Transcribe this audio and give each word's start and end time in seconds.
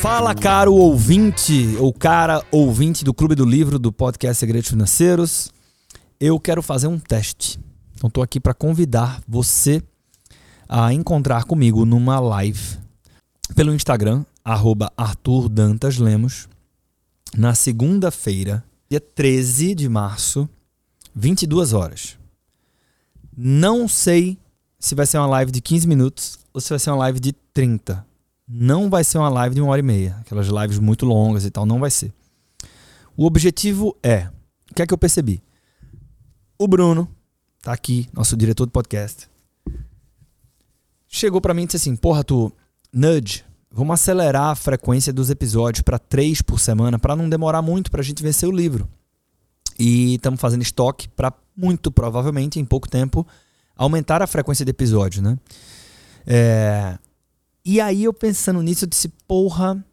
Fala, 0.00 0.34
caro 0.34 0.74
ouvinte, 0.74 1.76
ou 1.78 1.92
cara 1.92 2.44
ouvinte 2.50 3.04
do 3.04 3.14
Clube 3.14 3.36
do 3.36 3.44
Livro 3.44 3.78
do 3.78 3.92
podcast 3.92 4.40
Segredos 4.40 4.70
Financeiros. 4.70 5.52
Eu 6.18 6.40
quero 6.40 6.60
fazer 6.60 6.88
um 6.88 6.98
teste. 6.98 7.60
Então, 7.94 8.08
estou 8.08 8.24
aqui 8.24 8.40
para 8.40 8.52
convidar 8.52 9.22
você 9.28 9.80
a 10.68 10.92
encontrar 10.92 11.44
comigo 11.44 11.84
numa 11.84 12.18
live 12.18 12.78
pelo 13.54 13.72
Instagram, 13.72 14.24
arroba 14.44 14.90
Lemos, 16.00 16.48
na 17.36 17.54
segunda-feira, 17.54 18.64
dia 18.90 19.00
13 19.00 19.76
de 19.76 19.88
março, 19.88 20.48
22 21.14 21.72
horas. 21.72 22.18
Não 23.36 23.88
sei 23.88 24.38
se 24.78 24.94
vai 24.94 25.06
ser 25.06 25.18
uma 25.18 25.26
live 25.26 25.50
de 25.52 25.60
15 25.60 25.86
minutos 25.86 26.38
ou 26.52 26.60
se 26.60 26.70
vai 26.70 26.78
ser 26.78 26.90
uma 26.90 26.98
live 26.98 27.20
de 27.20 27.32
30. 27.54 28.04
Não 28.48 28.90
vai 28.90 29.04
ser 29.04 29.18
uma 29.18 29.28
live 29.28 29.54
de 29.54 29.60
uma 29.60 29.70
hora 29.70 29.80
e 29.80 29.82
meia. 29.82 30.16
Aquelas 30.20 30.48
lives 30.48 30.78
muito 30.78 31.06
longas 31.06 31.44
e 31.44 31.50
tal, 31.50 31.64
não 31.64 31.80
vai 31.80 31.90
ser. 31.90 32.12
O 33.16 33.26
objetivo 33.26 33.96
é. 34.02 34.28
O 34.70 34.74
que 34.74 34.82
é 34.82 34.86
que 34.86 34.92
eu 34.92 34.98
percebi? 34.98 35.42
O 36.58 36.66
Bruno, 36.66 37.08
tá 37.60 37.72
aqui, 37.72 38.08
nosso 38.12 38.36
diretor 38.36 38.66
do 38.66 38.72
podcast, 38.72 39.28
chegou 41.08 41.40
para 41.40 41.54
mim 41.54 41.62
e 41.62 41.66
disse 41.66 41.76
assim: 41.76 41.96
Porra, 41.96 42.24
tu, 42.24 42.52
nudge, 42.92 43.44
vamos 43.70 43.94
acelerar 43.94 44.50
a 44.50 44.54
frequência 44.54 45.12
dos 45.12 45.28
episódios 45.28 45.82
para 45.82 45.98
três 45.98 46.40
por 46.40 46.58
semana, 46.58 46.98
para 46.98 47.16
não 47.16 47.28
demorar 47.28 47.62
muito 47.62 47.90
para 47.90 48.00
a 48.00 48.04
gente 48.04 48.22
vencer 48.22 48.48
o 48.48 48.52
livro. 48.52 48.88
E 49.84 50.14
estamos 50.14 50.40
fazendo 50.40 50.62
estoque 50.62 51.08
para 51.08 51.32
muito 51.56 51.90
provavelmente 51.90 52.60
em 52.60 52.64
pouco 52.64 52.88
tempo 52.88 53.26
aumentar 53.74 54.22
a 54.22 54.28
frequência 54.28 54.64
de 54.64 54.70
episódios, 54.70 55.20
né? 55.20 55.36
É... 56.24 56.96
E 57.64 57.80
aí 57.80 58.04
eu 58.04 58.12
pensando 58.12 58.62
nisso, 58.62 58.84
eu 58.84 58.88
disse, 58.88 59.08
porra, 59.26 59.84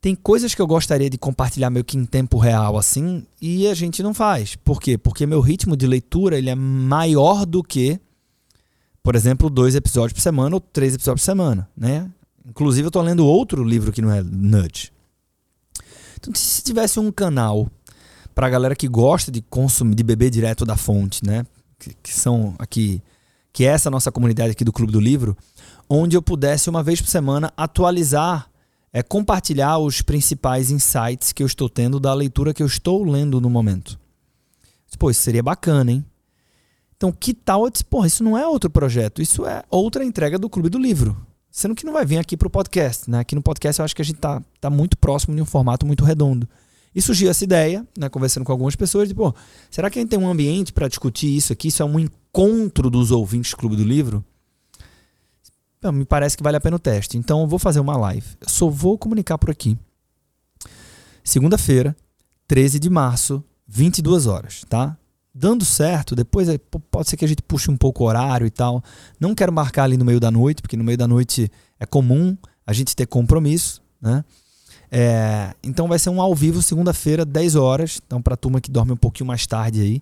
tem 0.00 0.14
coisas 0.14 0.54
que 0.54 0.62
eu 0.62 0.66
gostaria 0.68 1.10
de 1.10 1.18
compartilhar 1.18 1.70
meio 1.70 1.84
que 1.84 1.98
em 1.98 2.04
tempo 2.04 2.38
real 2.38 2.78
assim, 2.78 3.26
e 3.42 3.66
a 3.66 3.74
gente 3.74 4.00
não 4.00 4.14
faz. 4.14 4.54
Por 4.54 4.80
quê? 4.80 4.96
Porque 4.96 5.26
meu 5.26 5.40
ritmo 5.40 5.76
de 5.76 5.88
leitura 5.88 6.38
ele 6.38 6.48
é 6.48 6.54
maior 6.54 7.44
do 7.44 7.64
que, 7.64 7.98
por 9.02 9.16
exemplo, 9.16 9.50
dois 9.50 9.74
episódios 9.74 10.12
por 10.12 10.20
semana 10.20 10.54
ou 10.54 10.60
três 10.60 10.94
episódios 10.94 11.22
por 11.22 11.32
semana, 11.32 11.68
né? 11.76 12.08
Inclusive 12.46 12.86
eu 12.86 12.90
estou 12.90 13.02
lendo 13.02 13.26
outro 13.26 13.64
livro 13.64 13.90
que 13.90 14.00
não 14.00 14.12
é 14.12 14.22
Nudge. 14.22 14.92
Então 16.16 16.32
se 16.32 16.62
tivesse 16.62 17.00
um 17.00 17.10
canal 17.10 17.68
para 18.34 18.46
a 18.46 18.50
galera 18.50 18.74
que 18.74 18.88
gosta 18.88 19.30
de 19.30 19.40
consumir, 19.42 19.94
de 19.94 20.02
beber 20.02 20.30
direto 20.30 20.64
da 20.64 20.76
fonte, 20.76 21.24
né? 21.24 21.46
Que, 21.78 21.94
que, 22.02 22.12
são 22.12 22.54
aqui, 22.58 23.02
que 23.52 23.64
é 23.64 23.68
essa 23.68 23.90
nossa 23.90 24.10
comunidade 24.10 24.52
aqui 24.52 24.64
do 24.64 24.72
Clube 24.72 24.92
do 24.92 25.00
Livro, 25.00 25.36
onde 25.88 26.16
eu 26.16 26.22
pudesse 26.22 26.68
uma 26.68 26.82
vez 26.82 27.00
por 27.00 27.08
semana 27.08 27.52
atualizar, 27.56 28.48
é, 28.92 29.02
compartilhar 29.02 29.78
os 29.78 30.02
principais 30.02 30.70
insights 30.70 31.32
que 31.32 31.42
eu 31.42 31.46
estou 31.46 31.68
tendo 31.68 32.00
da 32.00 32.12
leitura 32.14 32.54
que 32.54 32.62
eu 32.62 32.66
estou 32.66 33.04
lendo 33.04 33.40
no 33.40 33.50
momento. 33.50 33.98
Pô, 34.98 35.10
isso 35.10 35.22
seria 35.22 35.42
bacana, 35.42 35.90
hein? 35.90 36.04
Então, 36.96 37.10
que 37.12 37.34
tal 37.34 37.64
eu 37.64 37.70
disse, 37.70 37.84
porra, 37.84 38.06
isso 38.06 38.22
não 38.22 38.38
é 38.38 38.46
outro 38.46 38.70
projeto, 38.70 39.20
isso 39.20 39.44
é 39.44 39.62
outra 39.68 40.04
entrega 40.04 40.38
do 40.38 40.48
Clube 40.48 40.68
do 40.68 40.78
Livro. 40.78 41.16
Sendo 41.50 41.74
que 41.74 41.84
não 41.84 41.92
vai 41.92 42.06
vir 42.06 42.18
aqui 42.18 42.36
para 42.36 42.48
o 42.48 42.50
podcast, 42.50 43.10
né? 43.10 43.20
Aqui 43.20 43.34
no 43.34 43.42
podcast 43.42 43.80
eu 43.80 43.84
acho 43.84 43.94
que 43.94 44.02
a 44.02 44.04
gente 44.04 44.18
tá, 44.18 44.42
tá 44.60 44.70
muito 44.70 44.96
próximo 44.96 45.36
de 45.36 45.42
um 45.42 45.44
formato 45.44 45.84
muito 45.84 46.04
redondo. 46.04 46.48
E 46.94 47.02
surgiu 47.02 47.28
essa 47.28 47.42
ideia, 47.42 47.86
né, 47.98 48.08
conversando 48.08 48.44
com 48.44 48.52
algumas 48.52 48.76
pessoas, 48.76 49.08
de, 49.08 49.14
pô, 49.14 49.34
será 49.70 49.90
que 49.90 49.98
a 49.98 50.02
gente 50.02 50.10
tem 50.10 50.18
um 50.18 50.28
ambiente 50.28 50.72
para 50.72 50.86
discutir 50.86 51.36
isso 51.36 51.52
aqui? 51.52 51.68
Isso 51.68 51.82
é 51.82 51.86
um 51.86 51.98
encontro 51.98 52.88
dos 52.88 53.10
ouvintes 53.10 53.50
do 53.50 53.56
Clube 53.56 53.76
do 53.76 53.82
Livro? 53.82 54.24
Não, 55.82 55.92
me 55.92 56.04
parece 56.04 56.36
que 56.36 56.42
vale 56.42 56.56
a 56.56 56.60
pena 56.60 56.76
o 56.76 56.78
teste. 56.78 57.18
Então 57.18 57.42
eu 57.42 57.46
vou 57.46 57.58
fazer 57.58 57.80
uma 57.80 57.96
live. 57.96 58.26
Eu 58.40 58.48
só 58.48 58.68
vou 58.68 58.96
comunicar 58.96 59.36
por 59.36 59.50
aqui. 59.50 59.76
Segunda-feira, 61.22 61.96
13 62.46 62.78
de 62.78 62.88
março, 62.88 63.42
22 63.66 64.26
horas, 64.26 64.64
tá? 64.68 64.96
Dando 65.34 65.64
certo, 65.64 66.14
depois 66.14 66.48
é, 66.48 66.58
pode 66.90 67.08
ser 67.10 67.16
que 67.16 67.24
a 67.24 67.28
gente 67.28 67.42
puxe 67.42 67.70
um 67.70 67.76
pouco 67.76 68.04
o 68.04 68.06
horário 68.06 68.46
e 68.46 68.50
tal. 68.50 68.82
Não 69.18 69.34
quero 69.34 69.52
marcar 69.52 69.84
ali 69.84 69.96
no 69.96 70.04
meio 70.04 70.20
da 70.20 70.30
noite, 70.30 70.62
porque 70.62 70.76
no 70.76 70.84
meio 70.84 70.96
da 70.96 71.08
noite 71.08 71.50
é 71.78 71.84
comum 71.84 72.36
a 72.66 72.72
gente 72.72 72.94
ter 72.94 73.06
compromisso, 73.06 73.82
né? 74.00 74.24
É, 74.96 75.52
então 75.60 75.88
vai 75.88 75.98
ser 75.98 76.08
um 76.10 76.20
ao 76.20 76.32
vivo 76.36 76.62
segunda-feira, 76.62 77.24
10 77.24 77.56
horas. 77.56 78.00
Então, 78.06 78.22
para 78.22 78.34
a 78.34 78.36
turma 78.36 78.60
que 78.60 78.70
dorme 78.70 78.92
um 78.92 78.96
pouquinho 78.96 79.26
mais 79.26 79.44
tarde 79.44 79.80
aí, 79.80 80.00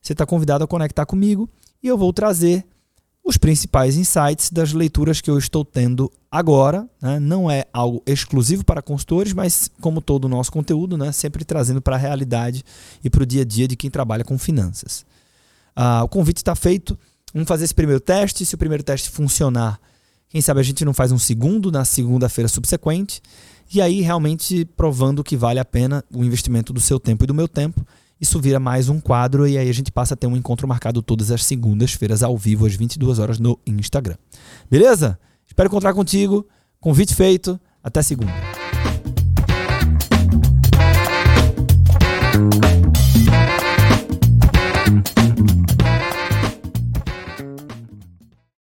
você 0.00 0.14
está 0.14 0.24
convidado 0.24 0.64
a 0.64 0.66
conectar 0.66 1.04
comigo 1.04 1.46
e 1.82 1.88
eu 1.88 1.98
vou 1.98 2.10
trazer 2.10 2.64
os 3.22 3.36
principais 3.36 3.98
insights 3.98 4.50
das 4.50 4.72
leituras 4.72 5.20
que 5.20 5.30
eu 5.30 5.36
estou 5.36 5.62
tendo 5.62 6.10
agora. 6.30 6.88
Né? 7.02 7.20
Não 7.20 7.50
é 7.50 7.66
algo 7.70 8.02
exclusivo 8.06 8.64
para 8.64 8.80
consultores, 8.80 9.34
mas 9.34 9.70
como 9.78 10.00
todo 10.00 10.24
o 10.24 10.28
nosso 10.28 10.50
conteúdo, 10.50 10.96
né? 10.96 11.12
sempre 11.12 11.44
trazendo 11.44 11.82
para 11.82 11.96
a 11.96 11.98
realidade 11.98 12.64
e 13.04 13.10
para 13.10 13.22
o 13.22 13.26
dia 13.26 13.42
a 13.42 13.44
dia 13.44 13.68
de 13.68 13.76
quem 13.76 13.90
trabalha 13.90 14.24
com 14.24 14.38
finanças. 14.38 15.04
Ah, 15.76 16.02
o 16.02 16.08
convite 16.08 16.38
está 16.38 16.54
feito. 16.54 16.98
Vamos 17.34 17.46
fazer 17.46 17.64
esse 17.64 17.74
primeiro 17.74 18.00
teste. 18.00 18.46
Se 18.46 18.54
o 18.54 18.58
primeiro 18.58 18.82
teste 18.82 19.10
funcionar, 19.10 19.78
quem 20.30 20.40
sabe 20.40 20.60
a 20.60 20.62
gente 20.62 20.84
não 20.84 20.94
faz 20.94 21.10
um 21.10 21.18
segundo 21.18 21.72
na 21.72 21.84
segunda-feira 21.84 22.48
subsequente. 22.48 23.20
E 23.74 23.80
aí 23.80 24.00
realmente 24.00 24.64
provando 24.64 25.22
que 25.24 25.36
vale 25.36 25.58
a 25.58 25.64
pena 25.64 26.04
o 26.14 26.24
investimento 26.24 26.72
do 26.72 26.80
seu 26.80 26.98
tempo 27.00 27.24
e 27.24 27.26
do 27.26 27.34
meu 27.34 27.48
tempo. 27.48 27.84
Isso 28.20 28.40
vira 28.40 28.60
mais 28.60 28.88
um 28.88 29.00
quadro 29.00 29.46
e 29.46 29.58
aí 29.58 29.68
a 29.68 29.72
gente 29.72 29.90
passa 29.90 30.14
a 30.14 30.16
ter 30.16 30.28
um 30.28 30.36
encontro 30.36 30.68
marcado 30.68 31.02
todas 31.02 31.32
as 31.32 31.44
segundas-feiras 31.44 32.22
ao 32.22 32.38
vivo 32.38 32.64
às 32.64 32.76
22 32.76 33.18
horas 33.18 33.40
no 33.40 33.58
Instagram. 33.66 34.16
Beleza? 34.70 35.18
Espero 35.46 35.68
encontrar 35.68 35.94
contigo. 35.94 36.46
Convite 36.78 37.14
feito. 37.14 37.58
Até 37.82 38.00
segunda. 38.00 38.59